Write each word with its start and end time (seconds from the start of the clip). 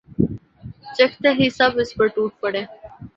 چکھتے 0.95 1.29
ہی 1.39 1.47
سب 1.57 1.71
اس 1.81 1.89
پر 1.97 2.07
ٹوٹ 2.15 2.31
پڑے 2.41 2.61